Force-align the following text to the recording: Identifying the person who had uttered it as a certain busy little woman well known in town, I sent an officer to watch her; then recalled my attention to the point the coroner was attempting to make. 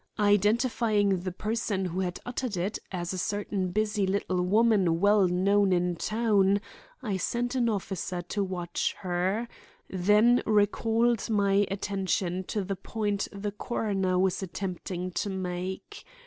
Identifying 0.17 1.19
the 1.19 1.31
person 1.31 1.85
who 1.85 1.99
had 1.99 2.19
uttered 2.25 2.57
it 2.57 2.79
as 2.91 3.13
a 3.13 3.19
certain 3.19 3.69
busy 3.69 4.07
little 4.07 4.41
woman 4.41 4.99
well 4.99 5.27
known 5.27 5.71
in 5.71 5.95
town, 5.95 6.59
I 7.03 7.17
sent 7.17 7.53
an 7.53 7.69
officer 7.69 8.23
to 8.23 8.43
watch 8.43 8.95
her; 9.01 9.47
then 9.87 10.41
recalled 10.47 11.29
my 11.29 11.67
attention 11.69 12.45
to 12.45 12.63
the 12.63 12.75
point 12.75 13.27
the 13.31 13.51
coroner 13.51 14.17
was 14.17 14.41
attempting 14.41 15.11
to 15.11 15.29
make. 15.29 16.03